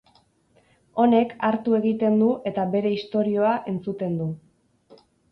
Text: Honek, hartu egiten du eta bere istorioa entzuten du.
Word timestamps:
Honek, 1.01 1.33
hartu 1.49 1.75
egiten 1.79 2.15
du 2.21 2.29
eta 2.51 2.63
bere 2.75 2.93
istorioa 2.99 3.51
entzuten 3.73 4.15
du. 4.23 4.31